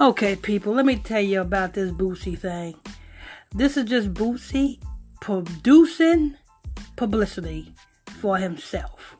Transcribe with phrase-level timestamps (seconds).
[0.00, 2.74] Okay, people, let me tell you about this Boosie thing.
[3.54, 4.80] This is just Boosie
[5.20, 6.36] producing
[6.96, 7.74] publicity
[8.18, 9.18] for himself.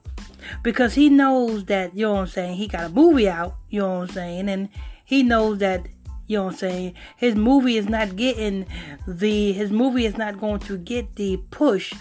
[0.62, 3.80] Because he knows that, you know what I'm saying, he got a movie out, you
[3.80, 4.71] know what I'm saying, and
[5.05, 5.87] he knows that,
[6.27, 8.65] you know what I'm saying, his movie is not getting
[9.07, 11.93] the, his movie is not going to get the push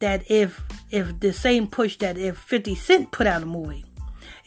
[0.00, 3.86] that if, if the same push that if 50 Cent put out a movie.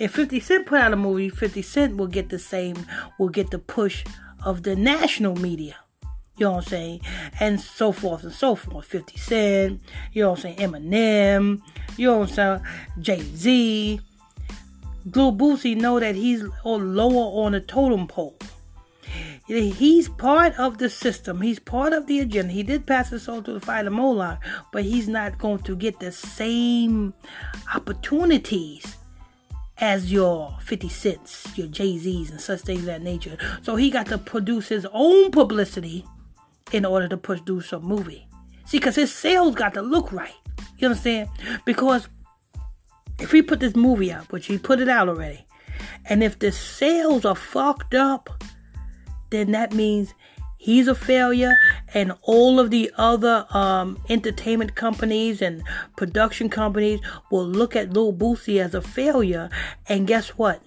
[0.01, 2.87] If 50 Cent put out a movie, 50 Cent will get the same,
[3.19, 4.03] will get the push
[4.43, 5.75] of the national media.
[6.37, 7.01] You know what I'm saying?
[7.39, 8.87] And so forth and so forth.
[8.87, 10.71] 50 Cent, you know what I'm saying?
[10.71, 11.61] Eminem,
[11.97, 12.61] you know what I'm saying?
[12.99, 14.01] Jay Z.
[15.05, 18.39] Lil Boosie know that he's lower on the totem pole.
[19.45, 21.41] He's part of the system.
[21.41, 22.51] He's part of the agenda.
[22.53, 24.39] He did pass his soul to the fire of Moloch,
[24.71, 27.13] but he's not going to get the same
[27.75, 28.97] opportunities
[29.81, 33.37] as your 50 cents, your Jay Z's, and such things that nature.
[33.63, 36.05] So he got to produce his own publicity
[36.71, 38.27] in order to produce a movie.
[38.65, 40.35] See, because his sales got to look right.
[40.77, 41.29] You understand?
[41.65, 42.07] Because
[43.19, 45.45] if he put this movie out, which he put it out already,
[46.05, 48.43] and if the sales are fucked up,
[49.31, 50.13] then that means
[50.61, 51.57] he's a failure
[51.91, 55.63] and all of the other um, entertainment companies and
[55.97, 56.99] production companies
[57.31, 59.49] will look at Lil Boosie as a failure
[59.87, 60.61] and guess what?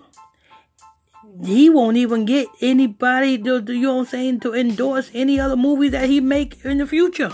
[1.45, 5.57] He won't even get anybody to, you know what I'm saying to endorse any other
[5.57, 7.31] movie that he make in the future.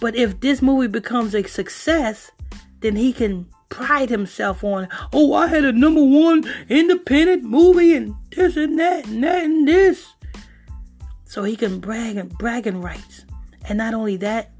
[0.00, 2.32] But if this movie becomes a success
[2.80, 8.14] then he can pride himself on oh I had a number one independent movie and
[8.30, 10.13] this and that and that and this
[11.34, 13.24] so he can brag and bragging rights.
[13.68, 14.52] And not only that,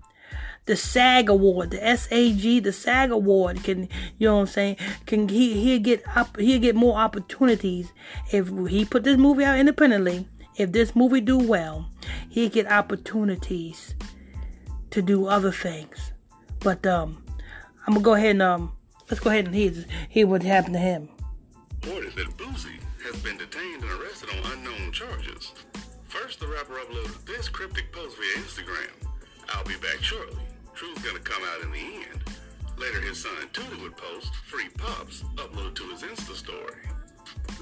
[0.65, 5.29] the SAG award, the SAG, the SAG award can, you know what I'm saying, can
[5.29, 7.93] he he'll get up he'll get more opportunities
[8.33, 10.27] if he put this movie out independently.
[10.57, 11.89] If this movie do well,
[12.29, 13.95] he'll get opportunities
[14.91, 16.11] to do other things.
[16.59, 17.23] But um
[17.87, 18.73] I'm gonna go ahead and um
[19.09, 19.73] let's go ahead and hear,
[20.09, 21.09] hear what happened to him.
[21.85, 25.53] Reported that Boosie has been detained and arrested on unknown charges.
[26.15, 29.11] First, the rapper uploaded this cryptic post via Instagram.
[29.49, 30.45] I'll be back shortly.
[30.73, 32.23] Truth's gonna come out in the end.
[32.79, 36.77] Later, his son Tudor would post Free Pops uploaded to his Insta story.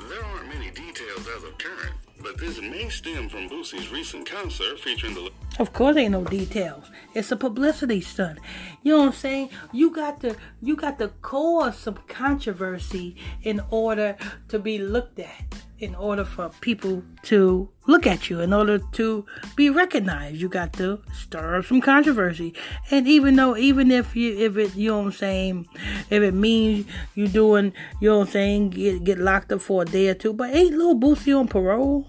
[0.06, 4.78] There aren't many details as of current, but this may stem from Boosie's recent concert
[4.80, 5.30] featuring the.
[5.58, 6.90] Of course, ain't no details.
[7.14, 8.38] It's a publicity stunt.
[8.82, 9.50] You know what I'm saying?
[9.70, 14.16] You got to you got to cause some controversy in order
[14.48, 19.26] to be looked at in order for people to look at you, in order to
[19.56, 22.54] be recognized, you got to stir up some controversy.
[22.92, 25.66] And even though, even if you, if it, you know what I'm saying,
[26.08, 26.86] if it means
[27.16, 30.14] you doing, you know what I'm saying, get, get locked up for a day or
[30.14, 32.06] two, but ain't little Boosie on parole?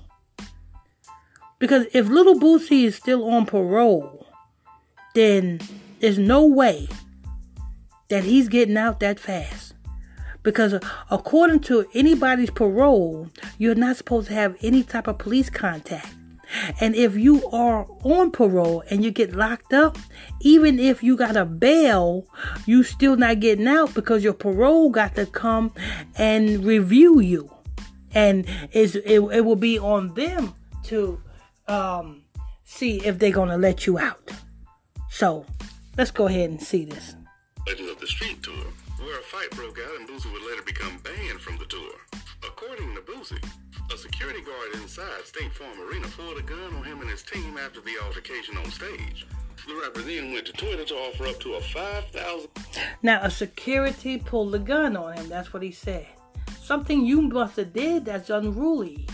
[1.60, 4.26] Because if little Boosie is still on parole,
[5.16, 5.60] then
[6.00, 6.88] there's no way
[8.10, 9.74] that he's getting out that fast
[10.44, 10.78] because
[11.10, 16.14] according to anybody's parole, you're not supposed to have any type of police contact.
[16.80, 19.98] And if you are on parole and you get locked up,
[20.42, 22.28] even if you got a bail,
[22.68, 25.74] you still not getting out because your parole got to come
[26.16, 27.50] and review you.
[28.14, 30.54] And it, it will be on them
[30.84, 31.20] to
[31.68, 32.24] um,
[32.64, 34.32] see if they're to let you out.
[35.10, 35.46] So
[35.98, 37.16] let's go ahead and see this.
[37.68, 38.66] Legends of the Street Tour
[39.04, 41.94] where a fight broke out and Boosie would later become banned from the tour.
[42.44, 43.44] According to Boosie,
[43.94, 47.58] a security guard inside State Farm Arena pulled a gun on him and his team
[47.58, 49.26] after the altercation on stage.
[49.68, 52.50] The rapper then went to Twitter to offer up to a 5000
[53.02, 55.30] Now, a security pulled a gun on him.
[55.30, 56.08] That's what he said.
[56.62, 59.08] Something you must have did that's unruly.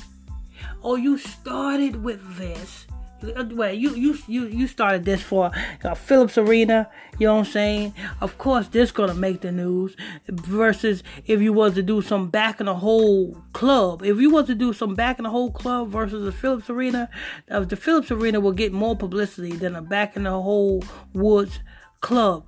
[0.82, 2.88] Or you started with this
[3.22, 5.52] well, you you you you started this for
[5.84, 6.90] uh, Phillips Arena.
[7.18, 7.94] You know what I'm saying?
[8.22, 9.96] Of course, this gonna make the news.
[10.28, 14.04] Versus if you was to do some back in the whole club.
[14.04, 17.10] If you was to do some back in the whole club versus the Phillips Arena,
[17.50, 20.84] uh, the Phillips Arena will get more publicity than a back in the whole
[21.14, 21.60] woods
[22.02, 22.46] club.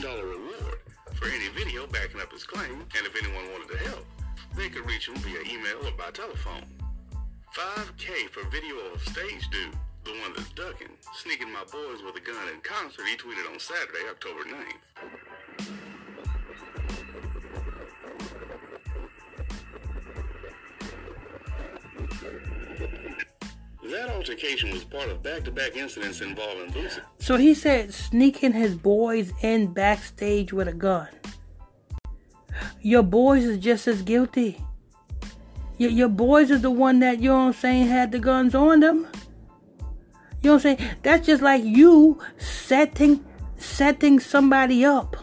[0.00, 0.78] Dollar reward
[1.14, 3.49] for any video backing up his claim, and if anyone
[4.60, 6.64] they could reach him via email or by telephone.
[7.56, 9.72] 5K for video of stage dude,
[10.04, 13.58] the one that's ducking, sneaking my boys with a gun in concert, he tweeted on
[13.58, 15.00] Saturday, October 9th.
[23.90, 27.00] That altercation was part of back-to-back incidents involving Boosie.
[27.18, 31.08] So he said sneaking his boys in backstage with a gun.
[32.82, 34.58] Your boys is just as guilty.
[35.78, 38.80] Your, your boys is the one that, you know I'm saying, had the guns on
[38.80, 39.06] them.
[40.42, 40.90] You know what I'm saying?
[41.02, 43.24] That's just like you setting
[43.56, 45.16] setting somebody up.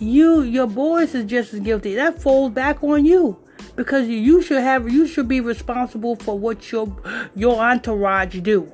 [0.00, 1.94] You your boys is just as guilty.
[1.94, 3.38] That falls back on you.
[3.76, 6.94] Because you should have you should be responsible for what your
[7.36, 8.72] your entourage do.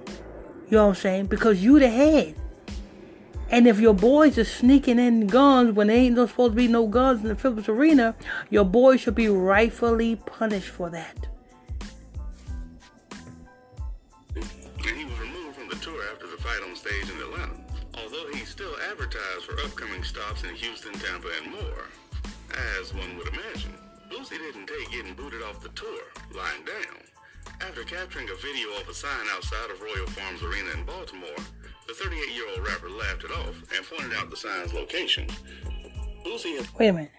[0.71, 1.27] You know what I'm saying?
[1.27, 2.35] Because you the head.
[3.51, 6.69] And if your boys are sneaking in guns when there ain't no supposed to be
[6.69, 8.15] no guns in the Phillips Arena,
[8.51, 11.17] your boys should be rightfully punished for that.
[14.37, 17.55] And he was removed from the tour after the fight on stage in Atlanta.
[18.05, 21.85] Although he still advertised for upcoming stops in Houston, Tampa, and more.
[22.81, 23.73] As one would imagine,
[24.11, 26.03] Boosie didn't take getting booted off the tour
[26.35, 26.97] lying down.
[27.61, 31.43] After capturing a video of a sign outside of Royal Farms Arena in Baltimore,
[31.89, 35.27] the 38-year-old rapper laughed it off and pointed out the sign's location.
[36.25, 37.11] Boosie had Wait a minute.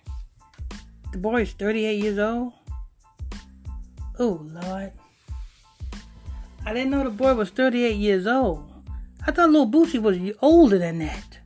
[1.12, 2.54] The boy is 38 years old?
[4.20, 4.92] Oh, Lord.
[6.66, 8.72] I didn't know the boy was 38 years old.
[9.26, 11.40] I thought little Boosie was older than that.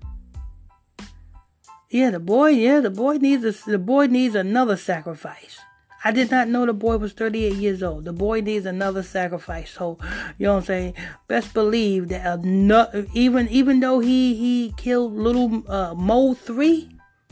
[1.90, 5.60] Yeah, the boy, yeah, the boy needs a, the boy needs another sacrifice.
[6.06, 8.04] I did not know the boy was 38 years old.
[8.04, 9.72] The boy needs another sacrifice.
[9.72, 9.98] So,
[10.38, 10.94] you know what I'm saying?
[11.28, 16.90] Best believe that ano- even even though he he killed little uh, Mo three,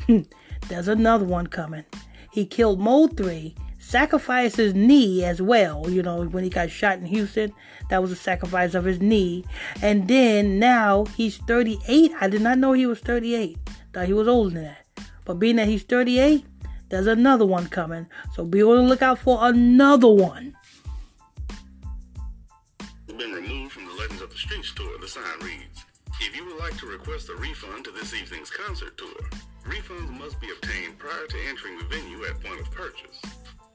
[0.70, 1.84] there's another one coming.
[2.32, 5.90] He killed Mo three, sacrificed his knee as well.
[5.90, 7.54] You know when he got shot in Houston,
[7.90, 9.44] that was a sacrifice of his knee.
[9.82, 12.14] And then now he's 38.
[12.22, 13.58] I did not know he was 38.
[13.94, 14.86] Thought he was older than that.
[15.26, 16.46] But being that he's 38,
[16.92, 18.06] there's another one coming.
[18.34, 20.56] So be on the lookout for another one.
[23.08, 25.00] been removed from the Legends of the Streets tour.
[25.00, 25.86] The sign reads,
[26.20, 29.30] If you would like to request a refund to this evening's concert tour,
[29.64, 33.22] refunds must be obtained prior to entering the venue at point of purchase.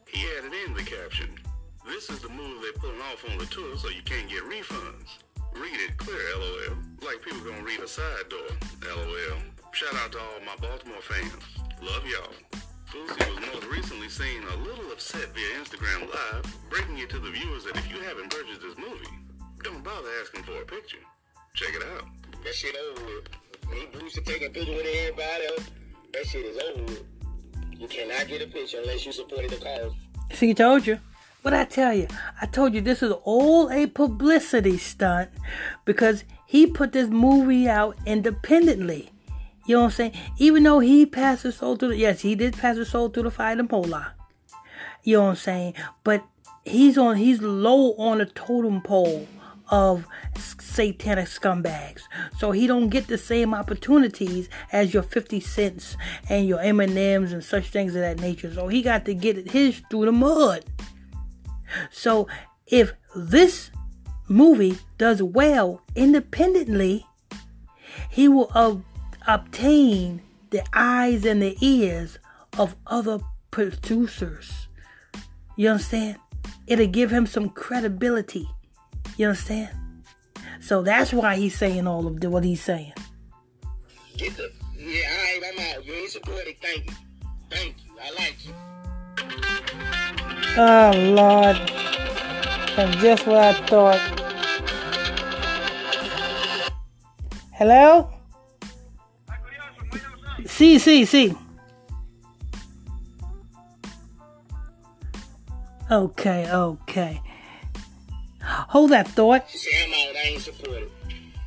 [0.06, 1.38] He added in the caption,
[1.86, 5.24] This is the move they're pulling off on the tour so you can't get refunds.
[5.54, 6.76] Read it clear, lol.
[7.00, 8.40] Like people gonna read a side door,
[8.84, 9.38] lol.
[9.72, 11.32] Shout out to all my Baltimore fans.
[11.80, 12.60] Love y'all.
[12.91, 17.31] Boosie was most recently seen a little upset via Instagram Live, breaking it to the
[17.31, 19.11] viewers that if you haven't purchased this movie,
[19.65, 20.99] don't bother asking for a picture.
[21.55, 22.05] Check it out.
[22.44, 23.29] That shit over with.
[23.71, 25.71] Me Boosie taking picture with everybody else.
[26.12, 27.05] That shit is over with.
[27.73, 29.93] You cannot get a picture unless you supported the cause.
[30.33, 31.00] See, he told you.
[31.43, 32.09] What I tell you?
[32.41, 35.31] I told you this is all a publicity stunt
[35.85, 39.11] because he put this movie out independently.
[39.66, 40.12] You know what I'm saying?
[40.38, 43.24] Even though he passed his soul through the, yes, he did pass his soul through
[43.24, 44.14] the fire and.
[45.02, 45.74] You know what I'm saying?
[46.04, 46.24] But
[46.64, 49.26] he's on, he's low on the totem pole
[49.68, 50.06] of
[50.38, 52.02] satanic scumbags.
[52.38, 55.96] So he don't get the same opportunities as your 50 cents
[56.28, 58.52] and your Eminems and such things of that nature.
[58.52, 60.64] So he got to get his through the mud.
[61.90, 62.28] So
[62.66, 63.70] if this
[64.28, 67.06] movie does well independently,
[68.10, 68.76] he will uh,
[69.26, 72.19] obtain the eyes and the ears
[72.58, 73.20] of other
[73.50, 74.69] producers.
[75.56, 76.19] You understand?
[76.67, 78.49] It'll give him some credibility.
[79.17, 79.70] You understand?
[80.61, 82.93] So that's why he's saying all of the, what he's saying.
[84.17, 85.84] Get the yeah, alright, I'm out.
[85.84, 86.56] You ain't supported.
[86.61, 86.97] Thank you.
[87.50, 87.92] Thank you.
[88.00, 88.54] I like you.
[90.59, 91.56] Oh Lord.
[92.78, 94.00] And just what I thought.
[97.52, 98.15] Hello?
[100.56, 101.36] Sí, sí, sí.
[105.90, 107.20] Okay, okay.
[108.40, 109.46] Hold that thought.
[109.50, 110.16] Say I'm out.
[110.16, 110.90] I ain't supported.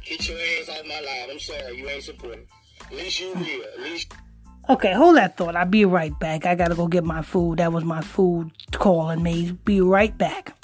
[0.06, 1.30] Get your ass off my live.
[1.32, 1.80] I'm sorry.
[1.80, 2.46] You ain't supported.
[2.86, 3.64] At least you real.
[3.76, 4.14] At least
[4.70, 5.56] Okay, hold that thought.
[5.56, 6.46] I'll be right back.
[6.46, 7.58] I gotta go get my food.
[7.58, 9.58] That was my food calling me.
[9.66, 10.59] Be right back.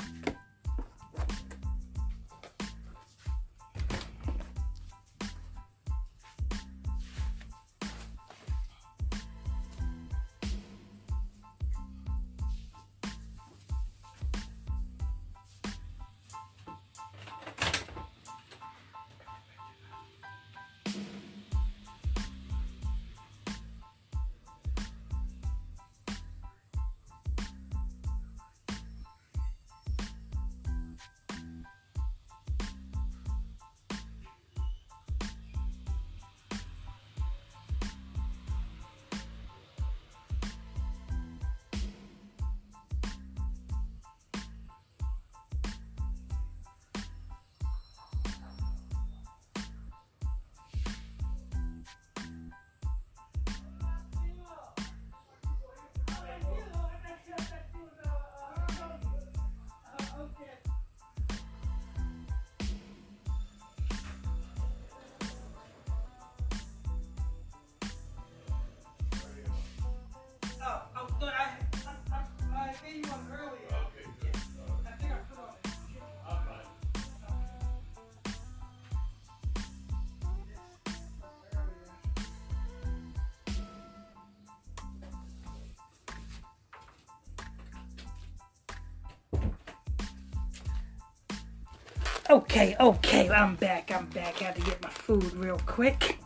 [92.27, 93.91] Okay, okay, I'm back.
[93.91, 94.37] I'm back.
[94.37, 96.17] Had to get my food real quick.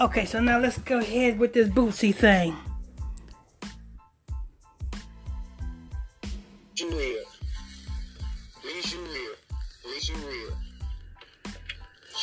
[0.00, 2.56] Okay, so now let's go ahead with this Boosie thing.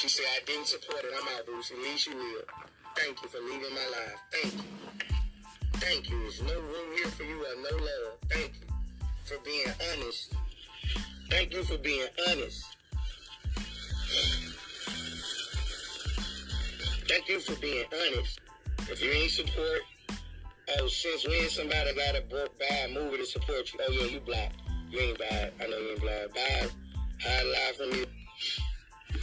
[0.02, 1.12] She said I didn't support it.
[1.16, 1.48] I'm out.
[1.48, 2.42] Lisa real.
[2.96, 4.18] Thank you for leaving my life.
[4.32, 4.64] Thank you.
[5.74, 6.20] Thank you.
[6.22, 8.18] There's no room here for you or no love.
[8.30, 8.68] Thank you
[9.26, 10.34] for being honest.
[11.32, 12.66] Thank you for being honest.
[17.08, 18.40] Thank you for being honest.
[18.90, 19.82] If you ain't support,
[20.78, 23.80] oh, since when somebody got a broke bad movie to support you?
[23.82, 24.52] Oh, yeah, you black.
[24.90, 25.54] You ain't bad.
[25.62, 26.34] I know you ain't black.
[26.34, 26.70] Bad.
[27.22, 28.06] High life from you.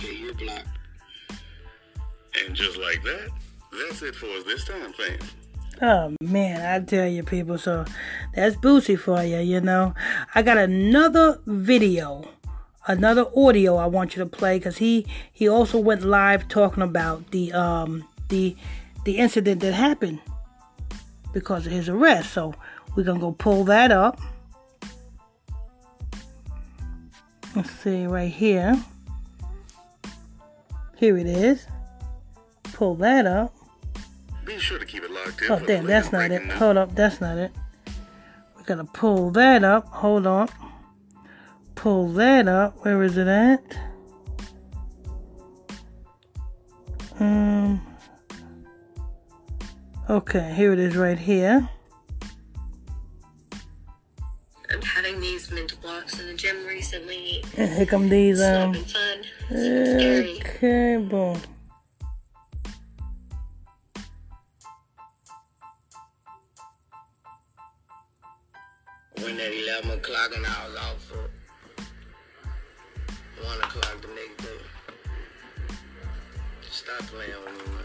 [0.02, 0.64] Yeah, you're black.
[2.40, 3.28] And just like that,
[3.72, 5.18] that's it for us this time, fam.
[5.80, 7.84] Oh man, I tell you people, so
[8.38, 9.94] that's Boosie for you, you know.
[10.34, 12.28] I got another video,
[12.86, 17.30] another audio I want you to play because he he also went live talking about
[17.32, 18.56] the um the
[19.04, 20.20] the incident that happened
[21.32, 22.32] because of his arrest.
[22.32, 22.54] So
[22.94, 24.20] we're gonna go pull that up.
[27.56, 28.80] Let's see right here.
[30.96, 31.66] Here it is.
[32.62, 33.54] Pull that up.
[34.44, 35.50] Be sure to keep it locked in.
[35.50, 36.42] Oh, damn, that's not it.
[36.52, 37.52] Hold up, that's not it.
[38.68, 39.88] Gotta pull that up.
[39.88, 40.46] Hold on.
[41.74, 42.84] Pull that up.
[42.84, 43.78] Where is it at?
[47.18, 47.80] Um.
[50.10, 51.66] Okay, here it is right here.
[54.70, 57.42] I'm having these mental blocks in the gym recently.
[57.56, 58.74] And here come these, um.
[58.74, 59.24] fun.
[59.50, 61.40] Okay, boom.
[69.38, 71.30] When at 11 o'clock and I was out for
[73.44, 74.60] 1 o'clock the next day.
[76.68, 77.84] Stop playing with me, man.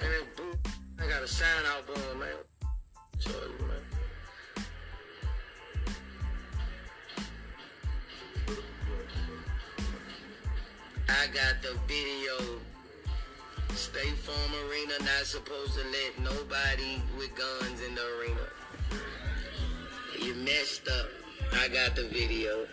[0.00, 0.56] Man, boo,
[0.98, 2.28] I got a sign out boom, man.
[3.20, 3.84] You, man.
[11.10, 12.60] I got the video.
[13.74, 18.61] State Farm Arena not supposed to let nobody with guns in the arena.
[20.44, 21.06] Messed up.
[21.52, 22.66] I got the video.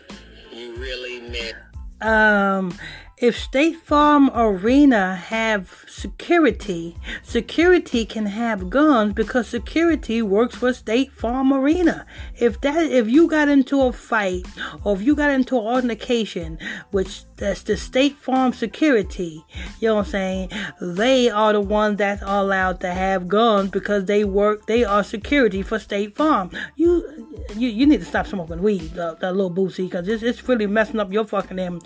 [0.51, 1.55] You really messed
[2.01, 2.73] um
[3.21, 11.11] if State Farm Arena have security, security can have guns because security works for State
[11.11, 12.05] Farm Arena.
[12.37, 14.47] If that if you got into a fight
[14.85, 16.59] or if you got into an altercation
[16.91, 19.43] which that's the State Farm security,
[19.81, 20.49] you know what I'm saying?
[20.79, 25.03] They are the ones that are allowed to have guns because they work they are
[25.03, 26.51] security for State Farm.
[26.77, 30.47] You you, you need to stop smoking weed, uh, that little boosie, because it's, it's
[30.47, 31.81] really messing up your fucking um,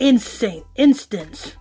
[0.00, 1.56] insane instance.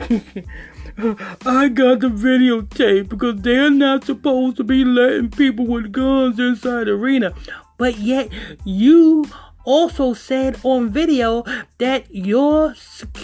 [0.00, 6.88] I got the videotape because they're not supposed to be letting people with guns inside
[6.88, 7.34] arena.
[7.78, 8.30] But yet
[8.64, 9.24] you
[9.64, 11.44] also said on video
[11.78, 12.74] that your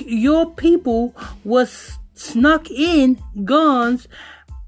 [0.05, 1.14] your people
[1.45, 4.09] was snuck in guns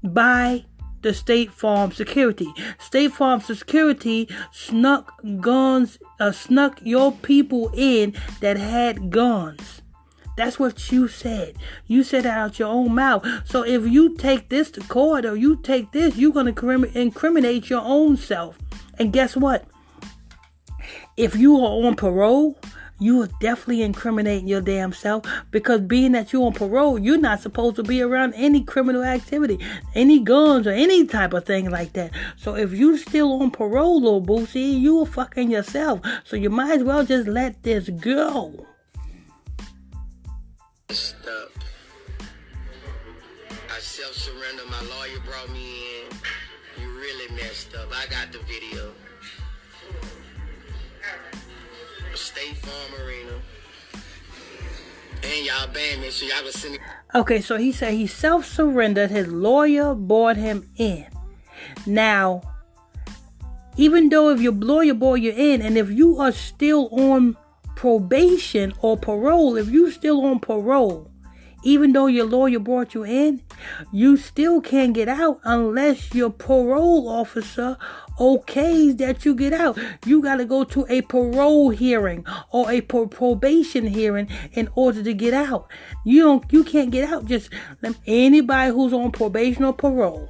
[0.03, 0.65] by
[1.01, 2.47] the State Farm security.
[2.79, 9.81] State Farm security snuck guns, uh, snuck your people in that had guns.
[10.37, 11.55] That's what you said.
[11.87, 13.25] You said out your own mouth.
[13.45, 17.71] So if you take this to court or you take this, you're going to incriminate
[17.71, 18.57] your own self.
[18.99, 19.65] And guess what?
[21.17, 22.59] If you are on parole,
[22.99, 27.41] you are definitely incriminating your damn self because being that you're on parole, you're not
[27.41, 29.59] supposed to be around any criminal activity,
[29.95, 32.11] any guns or any type of thing like that.
[32.35, 36.01] So if you still on parole, little boosie, you are fucking yourself.
[36.23, 38.65] So you might as well just let this go.
[40.89, 41.51] up.
[43.69, 44.63] I self surrender.
[44.69, 46.17] My lawyer brought me in.
[46.81, 47.89] You really messed up.
[47.91, 48.93] I got the video.
[52.17, 53.33] State Farm Arena.
[55.23, 56.79] And y'all banned me, so y'all can send me.
[57.15, 59.11] Okay, so he said he self surrendered.
[59.11, 61.05] His lawyer brought him in.
[61.85, 62.41] Now,
[63.77, 67.37] even though if your lawyer brought you in, and if you are still on
[67.75, 71.11] probation or parole, if you're still on parole,
[71.67, 73.41] even though your lawyer brought you in,
[73.91, 77.77] you still can't get out unless your parole officer
[78.17, 79.77] okays that you get out.
[80.05, 85.03] You got to go to a parole hearing or a pro- probation hearing in order
[85.03, 85.69] to get out.
[86.05, 87.49] You don't you can't get out just
[88.05, 90.29] anybody who's on probation or parole.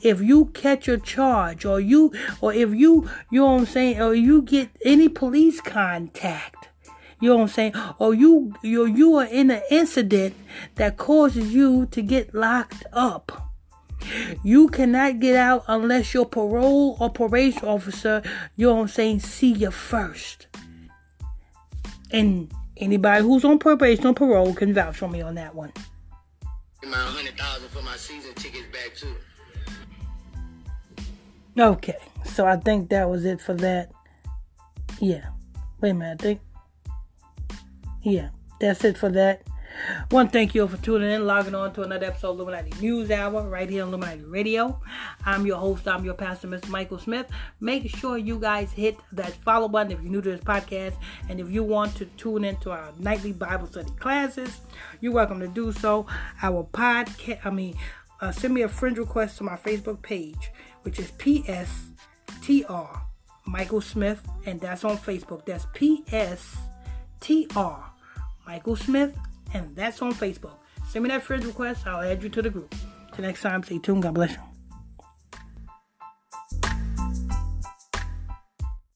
[0.00, 4.00] if you catch a charge or you or if you you know what I'm saying
[4.00, 6.57] or you get any police contact,
[7.20, 10.34] you know what I'm saying, or you you you are in an incident
[10.76, 13.52] that causes you to get locked up.
[14.44, 18.22] You cannot get out unless your parole or probation officer,
[18.56, 20.46] you know what I'm saying, see you first.
[22.12, 25.72] And anybody who's on probation or parole can vouch for me on that one.
[26.86, 29.14] My hundred thousand for my season tickets back too.
[31.58, 33.90] Okay, so I think that was it for that.
[35.00, 35.30] Yeah.
[35.80, 36.40] Wait a minute, I think.
[38.02, 38.28] Yeah,
[38.60, 39.42] that's it for that.
[40.10, 43.10] One, thank you all for tuning in, logging on to another episode of Illuminati News
[43.10, 44.80] Hour right here on Illuminati Radio.
[45.26, 46.68] I'm your host, I'm your pastor, Mr.
[46.68, 47.28] Michael Smith.
[47.60, 50.94] Make sure you guys hit that follow button if you're new to this podcast.
[51.28, 54.60] And if you want to tune into our nightly Bible study classes,
[55.00, 56.06] you're welcome to do so.
[56.42, 57.76] Our podcast, I mean,
[58.20, 60.50] uh, send me a friend request to my Facebook page,
[60.82, 63.00] which is PSTR
[63.46, 65.44] Michael Smith, and that's on Facebook.
[65.46, 65.66] That's
[67.20, 67.88] PSTR
[68.46, 69.14] Michael Smith,
[69.52, 70.56] and that's on Facebook.
[70.88, 71.86] Send me that friend request.
[71.86, 72.74] I'll add you to the group.
[73.12, 74.02] Till next time, stay tuned.
[74.02, 74.57] God bless you.